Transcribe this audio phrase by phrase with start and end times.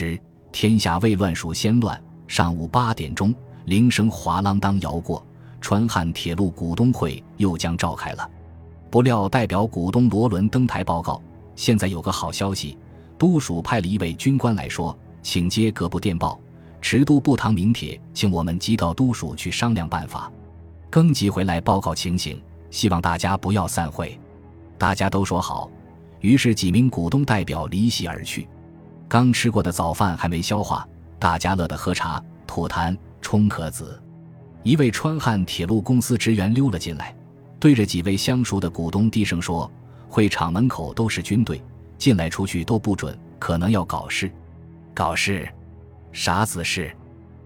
[0.00, 0.18] 时，
[0.50, 2.02] 天下未乱属先乱。
[2.26, 3.34] 上午八点钟，
[3.66, 5.22] 铃声哗啷当摇过，
[5.60, 8.30] 川汉铁路股东会又将召开了。
[8.90, 11.20] 不料代表股东罗伦登台报告：
[11.54, 12.78] 现在有个好消息，
[13.18, 16.40] 都署派了一位军官来说，请接各部电报，
[16.80, 20.32] 池都部唐明铁，请我们即到都署去商量办法。
[20.88, 22.40] 更急回来报告情形，
[22.70, 24.18] 希望大家不要散会。
[24.78, 25.70] 大家都说好。
[26.20, 28.48] 于是几名股东代表离席而去，
[29.10, 30.86] 刚吃过的早饭还没消化，
[31.18, 34.00] 大家乐得喝茶、吐痰、冲壳子。
[34.62, 37.12] 一位川汉铁路公司职员溜了进来，
[37.58, 39.68] 对着几位相熟的股东低声说
[40.08, 41.60] ：“会场门口都是军队，
[41.98, 44.30] 进来出去都不准，可能要搞事。
[44.94, 45.48] ”“搞事？
[46.12, 46.96] 啥子事？”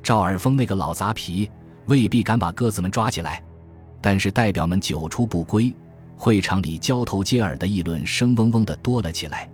[0.00, 1.50] 赵尔丰那个老杂皮
[1.86, 3.42] 未必敢把鸽子们抓起来，
[4.00, 5.74] 但是代表们久出不归。
[6.16, 9.50] 会场里交头接耳的议论声嗡嗡的多了起来。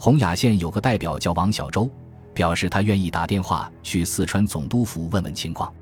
[0.00, 1.90] 洪雅县有个代表叫王小周，
[2.32, 5.74] 表示他愿意打电话去四川总督府问问情况。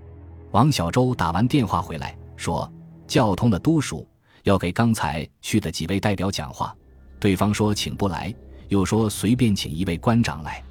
[0.52, 2.70] 王小周打完电话回来，说
[3.06, 4.08] 叫通了督署，
[4.44, 6.74] 要给刚才去的几位代表讲话。
[7.20, 8.34] 对方说请不来，
[8.68, 10.62] 又说随便请一位官长来。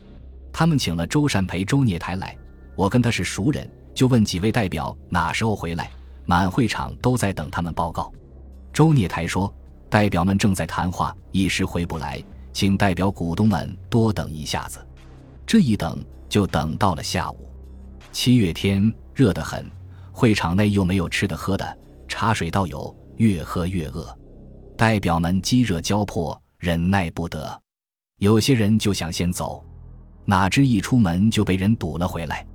[0.51, 2.35] 他们请了周善培、周聂台来，
[2.75, 5.91] 我跟他是熟人，就问几位代表哪时候回来。
[6.25, 8.11] 满会场都在等他们报告。
[8.73, 9.53] 周聂台说
[9.87, 12.19] ：“代表们正在谈话，一时回不来，
[12.55, 14.79] 请代表股东们多等一下子。”
[15.45, 17.51] 这一等就等到了下午。
[18.13, 18.81] 七月天
[19.13, 19.69] 热得很，
[20.13, 24.07] 会场内又没有吃的喝的，茶水倒有，越喝越饿。
[24.77, 27.61] 代表们饥热交迫，忍耐不得，
[28.19, 29.61] 有些人就想先走，
[30.23, 32.47] 哪知一出门就被人堵了回来。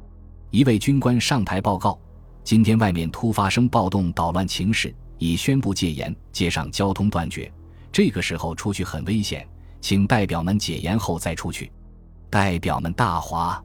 [0.50, 2.00] 一位军官上台报告
[2.42, 7.52] ：“今天外面突发生暴动，捣乱情势。”已宣布戒严，街上交通断绝。
[7.92, 9.46] 这个时候出去很危险，
[9.80, 11.70] 请代表们解严后再出去。
[12.28, 13.62] 代表们大哗，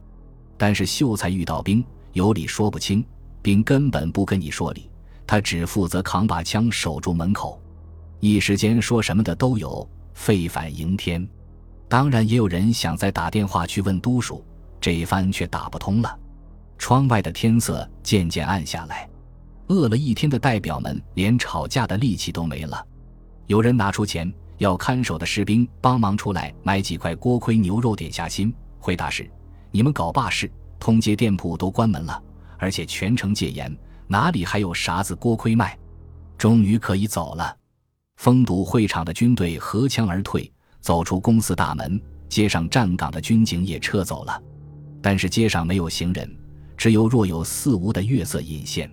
[0.58, 3.06] 但是秀才遇到兵，有理说不清，
[3.42, 4.90] 兵根本不跟你说理，
[5.28, 7.62] 他只负责扛把枪守住门口。
[8.20, 11.28] 一时间说什么的都有，沸反迎天。
[11.88, 14.44] 当然也有人想再打电话去问督署，
[14.82, 16.20] 这一番却打不通了。
[16.78, 19.08] 窗外的天色渐渐暗下来。
[19.68, 22.86] 饿了一天的代表们连吵架的力气都没了，
[23.48, 28.54] 有人拿出钱要看守的士兵帮忙出来买几块锅盔牛肉点下心。
[28.80, 29.30] 回答是：
[29.72, 30.50] 你们搞罢市，
[30.80, 32.22] 通街店铺都关门了，
[32.58, 33.76] 而且全城戒严，
[34.08, 35.78] 哪里还有啥子锅盔卖？
[36.38, 37.56] 终于可以走了。
[38.18, 42.00] 封堵会场的军队合枪而退，走出公司大门，
[42.30, 44.42] 街上站岗的军警也撤走了，
[45.02, 46.34] 但是街上没有行人，
[46.78, 48.90] 只有若有似无的月色隐现。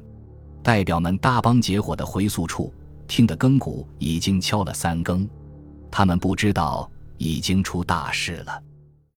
[0.63, 2.73] 代表们大帮结伙的回宿处，
[3.07, 5.29] 听得更鼓已经敲了三更，
[5.93, 8.61] 他们不知道已经出大事了。